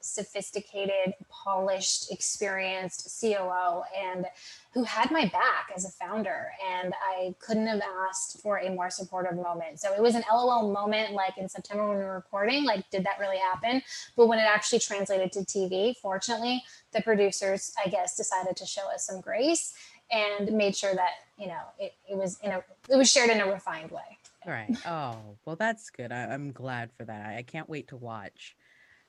[0.00, 4.26] sophisticated, polished, experienced COO, and
[4.72, 6.52] who had my back as a founder.
[6.76, 9.80] And I couldn't have asked for a more supportive moment.
[9.80, 13.04] So it was an LOL moment, like in September when we were recording, like, did
[13.04, 13.82] that really happen?
[14.16, 18.92] But when it actually translated to TV, fortunately, the producers, I guess, decided to show
[18.92, 19.74] us some grace
[20.10, 23.40] and made sure that, you know, it, it was in a, it was shared in
[23.40, 24.18] a refined way.
[24.46, 24.74] Right.
[24.86, 26.12] Oh, well, that's good.
[26.12, 27.26] I, am glad for that.
[27.26, 28.56] I, I, can't wait to watch.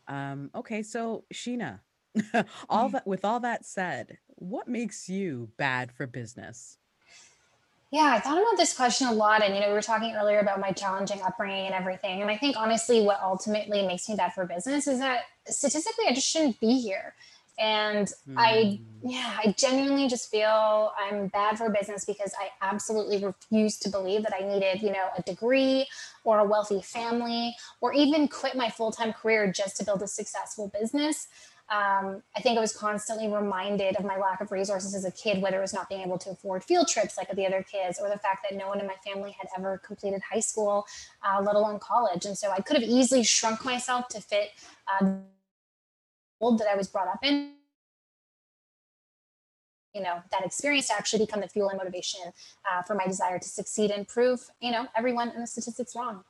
[0.10, 1.80] Um, okay, so Sheena,
[2.70, 2.94] all mm-hmm.
[2.94, 6.78] that with all that said, what makes you bad for business?
[7.92, 9.44] Yeah, I thought about this question a lot.
[9.44, 12.22] And, you know, we were talking earlier about my challenging upbringing and everything.
[12.22, 16.14] And I think honestly, what ultimately makes me bad for business is that statistically, I
[16.14, 17.16] just shouldn't be here.
[17.60, 18.36] And mm.
[18.38, 19.10] I, hmm.
[19.10, 24.24] yeah, I genuinely just feel I'm bad for business because I absolutely refuse to believe
[24.24, 25.86] that I needed, you know, a degree
[26.24, 30.08] or a wealthy family or even quit my full time career just to build a
[30.08, 31.28] successful business
[31.72, 35.40] um, I think I was constantly reminded of my lack of resources as a kid,
[35.40, 38.10] whether it was not being able to afford field trips like the other kids, or
[38.10, 40.88] the fact that no one in my family had ever completed high school,
[41.24, 42.26] uh, let alone college.
[42.26, 44.50] And so I could have easily shrunk myself to fit
[44.92, 45.12] uh,
[46.42, 47.52] that I was brought up in.
[49.94, 52.22] You know, that experience to actually become the fuel and motivation
[52.72, 56.24] uh, for my desire to succeed and prove, you know, everyone in the statistics wrong.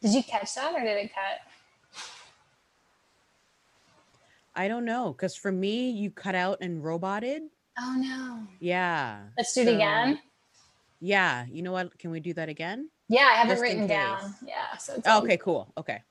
[0.00, 2.02] Did you catch that or did it cut?
[4.54, 7.42] I don't know because for me, you cut out and roboted.
[7.78, 8.46] Oh no.
[8.60, 9.20] Yeah.
[9.36, 10.20] Let's do it again.
[11.00, 11.46] Yeah.
[11.50, 11.98] You know what?
[11.98, 12.90] Can we do that again?
[13.08, 14.34] Yeah, I have Just it written down.
[14.46, 14.76] Yeah.
[14.78, 15.72] So oh, okay, cool.
[15.76, 16.02] Okay.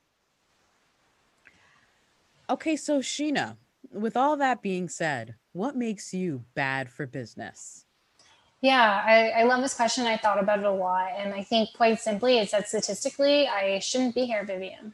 [2.52, 3.56] Okay, so Sheena,
[3.94, 7.86] with all that being said, what makes you bad for business?
[8.60, 10.06] Yeah, I, I love this question.
[10.06, 11.12] I thought about it a lot.
[11.18, 14.94] And I think quite simply, it's that statistically, I shouldn't be here, Vivian.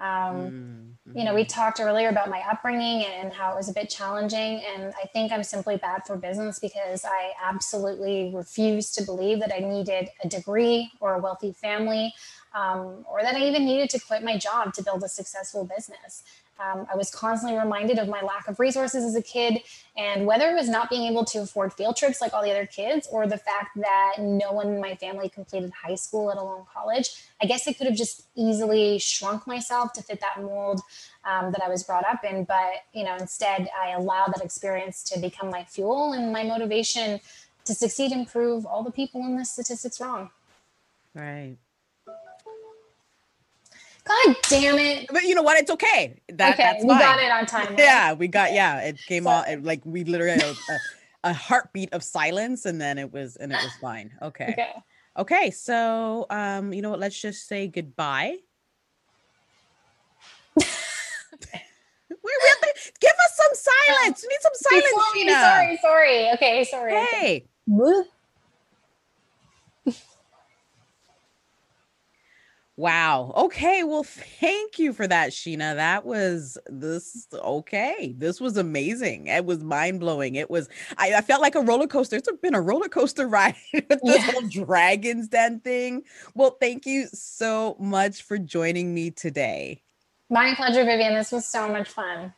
[0.00, 1.16] Um, mm-hmm.
[1.16, 4.64] You know, we talked earlier about my upbringing and how it was a bit challenging.
[4.74, 9.52] And I think I'm simply bad for business because I absolutely refuse to believe that
[9.54, 12.12] I needed a degree or a wealthy family
[12.54, 16.22] um, or that I even needed to quit my job to build a successful business.
[16.60, 19.62] Um, I was constantly reminded of my lack of resources as a kid,
[19.96, 22.66] and whether it was not being able to afford field trips like all the other
[22.66, 26.64] kids, or the fact that no one in my family completed high school, let alone
[26.72, 27.10] college,
[27.42, 30.82] I guess I could have just easily shrunk myself to fit that mold
[31.24, 32.44] um, that I was brought up in.
[32.44, 37.20] But you know, instead, I allowed that experience to become my fuel and my motivation
[37.64, 40.30] to succeed and prove all the people in the statistics wrong.
[41.14, 41.56] Right.
[44.04, 45.06] God damn it.
[45.10, 45.58] But you know what?
[45.58, 46.20] It's okay.
[46.30, 47.68] That, okay, that's we got it on time.
[47.68, 47.78] Right?
[47.78, 51.92] Yeah, we got, yeah, it came so, out like we literally had a, a, heartbeat
[51.92, 54.12] of silence and then it was, and it was fine.
[54.20, 54.48] Okay.
[54.50, 54.72] Okay.
[55.18, 55.50] Okay.
[55.50, 57.00] So, um, you know what?
[57.00, 58.36] Let's just say goodbye.
[62.24, 64.22] We have to give us some silence.
[64.22, 64.86] We need some silence.
[65.32, 66.30] Sorry, sorry.
[66.32, 66.94] Okay, sorry.
[66.94, 67.46] Hey.
[72.82, 73.32] Wow.
[73.36, 73.84] Okay.
[73.84, 75.76] Well, thank you for that, Sheena.
[75.76, 78.12] That was this okay.
[78.18, 79.28] This was amazing.
[79.28, 80.34] It was mind blowing.
[80.34, 80.68] It was,
[80.98, 82.16] I, I, felt like a roller coaster.
[82.16, 86.02] It's been a roller coaster ride with this whole Dragon's Den thing.
[86.34, 89.80] Well, thank you so much for joining me today.
[90.28, 91.14] My pleasure, Vivian.
[91.14, 92.34] This was so much fun.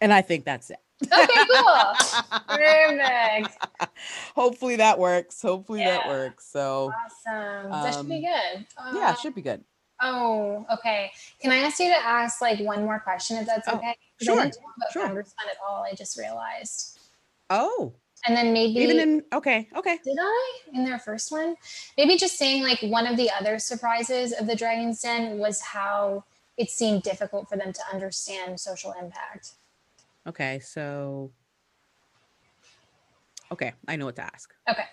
[0.00, 0.78] And I think that's it.
[1.02, 2.38] Okay, cool.
[2.48, 3.58] Perfect.
[4.34, 5.42] Hopefully that works.
[5.42, 5.98] Hopefully yeah.
[5.98, 6.46] that works.
[6.50, 7.72] So awesome.
[7.72, 8.66] Um, that should be um, good.
[8.76, 9.64] Uh, yeah, it should be good.
[10.00, 11.10] Oh, okay.
[11.40, 13.96] Can I ask you to ask like one more question if that's oh, okay?
[14.20, 14.38] Sure.
[14.38, 15.20] I didn't talk about sure.
[15.20, 15.84] At all.
[15.90, 16.98] I just realized.
[17.50, 17.94] Oh.
[18.26, 19.98] And then maybe even in okay, okay.
[20.02, 21.56] Did I in their first one?
[21.98, 26.24] Maybe just saying like one of the other surprises of the Dragon's Den was how
[26.56, 29.52] it seemed difficult for them to understand social impact.
[30.26, 31.32] Okay, so
[33.52, 34.52] okay, I know what to ask.
[34.68, 34.84] Okay.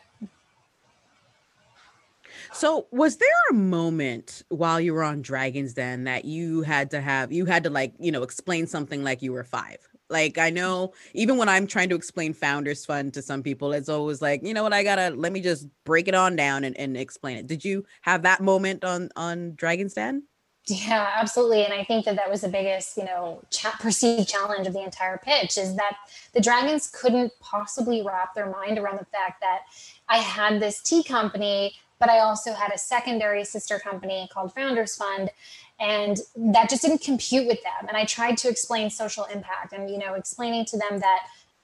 [2.54, 7.02] So, was there a moment while you were on Dragon's Den that you had to
[7.02, 9.78] have you had to like, you know, explain something like you were 5?
[10.10, 13.90] Like I know even when I'm trying to explain Founders Fund to some people, it's
[13.90, 16.78] always like, you know what, I gotta let me just break it on down and,
[16.78, 17.48] and explain it.
[17.48, 20.24] Did you have that moment on on Dragon's Den?
[20.68, 21.66] Yeah, absolutely.
[21.66, 23.42] And I think that that was the biggest, you know,
[23.80, 25.98] perceived challenge of the entire pitch is that
[26.34, 29.62] the Dragons couldn't possibly wrap their mind around the fact that
[30.08, 34.96] I had this tea company, but I also had a secondary sister company called Founders
[34.96, 35.32] Fund.
[35.80, 37.88] And that just didn't compute with them.
[37.88, 41.22] And I tried to explain social impact and, you know, explaining to them that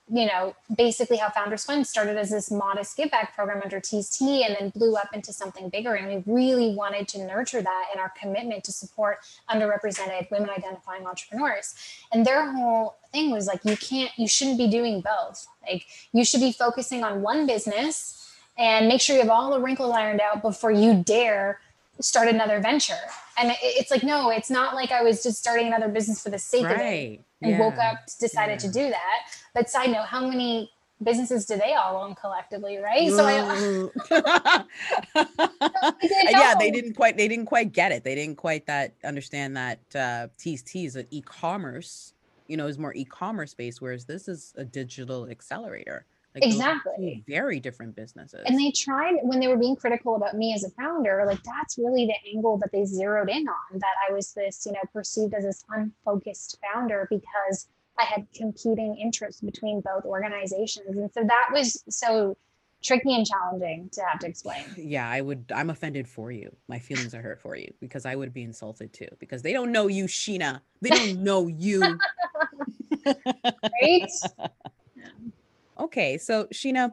[0.10, 4.44] you know, basically how Founders Fund started as this modest give back program under Tea
[4.44, 5.96] and then blew up into something bigger.
[5.96, 11.06] And we really wanted to nurture that in our commitment to support underrepresented women identifying
[11.06, 11.76] entrepreneurs.
[12.14, 15.46] And their whole thing was like, you can't, you shouldn't be doing both.
[15.70, 19.60] Like, you should be focusing on one business and make sure you have all the
[19.60, 21.60] wrinkles ironed out before you dare
[22.00, 22.94] start another venture.
[23.38, 26.40] And it's like, no, it's not like I was just starting another business for the
[26.40, 26.74] sake right.
[26.74, 27.60] of it and yeah.
[27.60, 28.68] woke up, decided yeah.
[28.68, 29.20] to do that.
[29.54, 30.72] But side note, how many
[31.04, 33.10] businesses do they all own collectively, right?
[33.10, 33.90] So I,
[36.30, 38.04] yeah, they didn't quite they didn't quite get it.
[38.04, 42.14] They didn't quite that understand that uh is an e-commerce,
[42.48, 46.06] you know, is more e-commerce based, whereas this is a digital accelerator.
[46.42, 47.24] Like exactly.
[47.28, 48.44] Very different businesses.
[48.46, 51.78] And they tried when they were being critical about me as a founder, like that's
[51.78, 55.34] really the angle that they zeroed in on that I was this, you know, perceived
[55.34, 57.68] as this unfocused founder because
[58.00, 60.96] I had competing interests between both organizations.
[60.98, 62.38] And so that was so
[62.84, 64.64] tricky and challenging to have to explain.
[64.78, 66.56] Yeah, I would I'm offended for you.
[66.68, 69.72] My feelings are hurt for you because I would be insulted too because they don't
[69.72, 70.62] know you, Sheena.
[70.82, 71.82] They don't know you.
[73.06, 74.10] right?
[75.80, 76.92] Okay, so Sheena,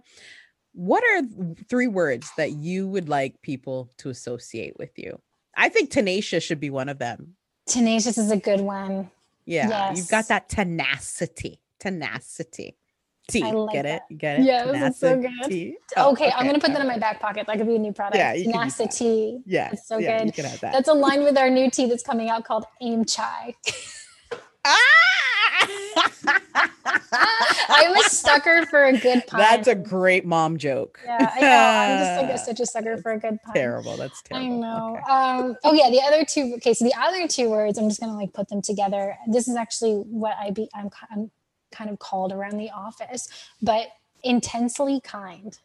[0.73, 1.23] what are
[1.69, 5.21] three words that you would like people to associate with you?
[5.57, 7.37] I think tenacious should be one of them.
[7.67, 9.11] Tenacious is a good one.
[9.47, 9.99] Yeah, yes.
[9.99, 11.61] you've got that tenacity.
[11.79, 12.77] Tenacity.
[13.29, 14.03] T, like get that.
[14.11, 14.19] it?
[14.19, 14.45] Get it?
[14.45, 15.31] Yeah, that's so good.
[15.97, 17.47] Oh, oh, okay, okay, I'm gonna put that in my back pocket.
[17.47, 18.17] That could be a new product.
[18.17, 19.41] Yeah, tenacity.
[19.47, 20.35] Yeah, that's so yeah, good.
[20.35, 20.61] That.
[20.61, 23.55] That's aligned with our new tea that's coming out called Aim Chai.
[24.65, 24.95] ah!
[27.69, 29.41] I'm a sucker for a good pun.
[29.41, 31.01] That's a great mom joke.
[31.05, 31.49] Yeah, I know.
[31.49, 33.55] I'm just like a, such a sucker for a good pun.
[33.55, 33.97] Terrible.
[33.97, 34.47] That's terrible.
[34.47, 34.99] I know.
[34.99, 35.13] Okay.
[35.13, 36.55] Um, oh yeah, the other two.
[36.57, 39.17] Okay, so the other two words, I'm just gonna like put them together.
[39.29, 40.69] This is actually what I be.
[40.75, 41.31] I'm, I'm
[41.73, 43.29] kind of called around the office,
[43.63, 43.89] but
[44.23, 45.59] intensely kind.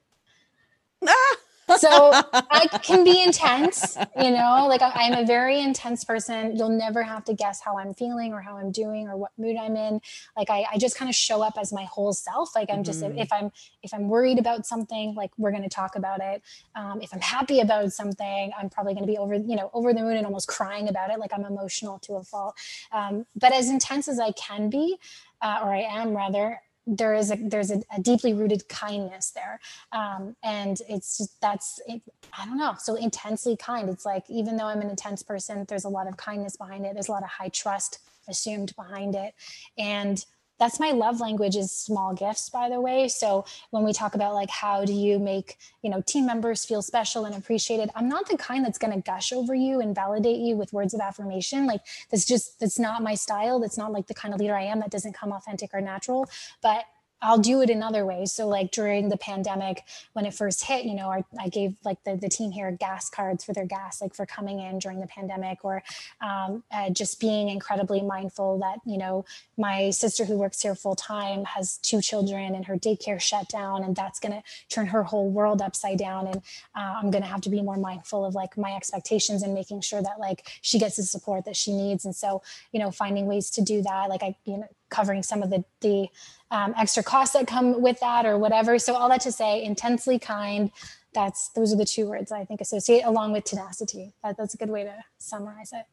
[1.78, 6.56] So I can be intense, you know, like I, am a very intense person.
[6.56, 9.56] You'll never have to guess how I'm feeling or how I'm doing or what mood
[9.58, 10.02] I'm in.
[10.36, 12.56] Like I, I just kind of show up as my whole self.
[12.56, 13.20] Like I'm just, mm-hmm.
[13.20, 13.52] if I'm,
[13.84, 16.42] if I'm worried about something, like we're going to talk about it.
[16.76, 19.94] Um, if I'm happy about something, I'm probably going to be over, you know, over
[19.94, 21.20] the moon and almost crying about it.
[21.20, 22.56] Like I'm emotional to a fault.
[22.92, 24.98] Um, but as intense as I can be,
[25.42, 26.62] uh, or I am rather,
[26.98, 29.60] there is a there's a, a deeply rooted kindness there.
[29.92, 32.02] Um, and it's just that's it,
[32.38, 33.90] i don't know so intensely kind.
[33.90, 36.94] It's like even though i'm an intense person there's a lot of kindness behind it.
[36.94, 39.34] There's a lot of high trust assumed behind it.
[39.78, 40.24] And
[40.60, 43.08] that's my love language is small gifts by the way.
[43.08, 46.82] So when we talk about like how do you make you know team members feel
[46.82, 50.40] special and appreciated i'm not the kind that's going to gush over you and validate
[50.40, 51.66] you with words of affirmation.
[51.66, 53.60] Like that's just that's not my style.
[53.60, 54.80] That's not like the kind of leader i am.
[54.80, 56.30] That doesn't come authentic or natural.
[56.62, 56.86] But
[57.22, 58.32] I'll do it in other ways.
[58.32, 62.04] So like during the pandemic, when it first hit, you know, I, I gave like
[62.04, 65.08] the, the team here gas cards for their gas, like for coming in during the
[65.08, 65.84] pandemic or
[66.22, 69.26] um, uh, just being incredibly mindful that, you know,
[69.58, 73.84] my sister who works here full time has two children and her daycare shut down
[73.84, 76.28] and that's going to turn her whole world upside down.
[76.28, 76.38] And
[76.76, 79.82] uh, I'm going to have to be more mindful of like my expectations and making
[79.82, 82.06] sure that like she gets the support that she needs.
[82.06, 82.42] And so,
[82.72, 85.64] you know, finding ways to do that, like I, you know, covering some of the,
[85.82, 86.08] the
[86.52, 88.80] um, extra costs that come with that or whatever.
[88.80, 90.72] So all that to say, intensely kind.
[91.14, 94.14] That's those are the two words I think associate along with tenacity.
[94.24, 95.86] That, that's a good way to summarize it.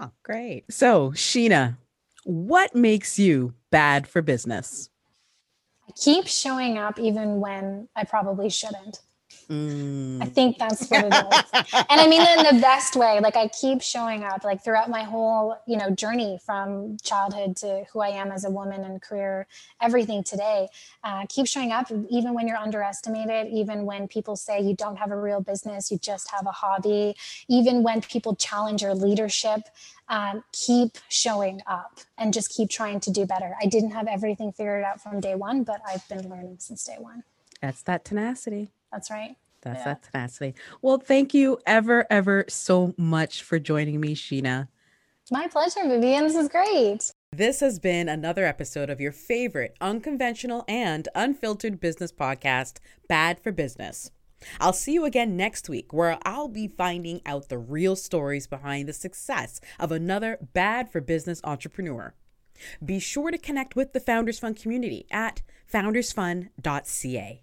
[0.00, 0.64] Oh, great.
[0.70, 1.76] So Sheena,
[2.24, 4.90] what makes you bad for business?
[5.88, 9.00] I keep showing up even when I probably shouldn't.
[9.52, 10.22] Mm.
[10.22, 11.64] I think that's what it is.
[11.90, 13.20] and I mean in the best way.
[13.20, 17.84] Like I keep showing up like throughout my whole, you know, journey from childhood to
[17.92, 19.46] who I am as a woman and career,
[19.80, 20.68] everything today.
[21.04, 25.10] Uh, keep showing up even when you're underestimated, even when people say you don't have
[25.10, 27.14] a real business, you just have a hobby,
[27.48, 29.60] even when people challenge your leadership.
[30.08, 33.54] Um, keep showing up and just keep trying to do better.
[33.62, 36.96] I didn't have everything figured out from day one, but I've been learning since day
[36.98, 37.24] one.
[37.62, 38.72] That's that tenacity.
[38.90, 39.36] That's right.
[39.62, 39.84] That's yeah.
[39.84, 40.54] that tenacity.
[40.82, 44.68] Well, thank you ever, ever so much for joining me, Sheena.
[45.30, 46.24] My pleasure, Vivian.
[46.24, 47.12] This is great.
[47.34, 53.52] This has been another episode of your favorite unconventional and unfiltered business podcast, Bad for
[53.52, 54.10] Business.
[54.60, 58.88] I'll see you again next week where I'll be finding out the real stories behind
[58.88, 62.14] the success of another bad for business entrepreneur.
[62.84, 65.42] Be sure to connect with the Founders Fund community at
[65.72, 67.42] foundersfund.ca.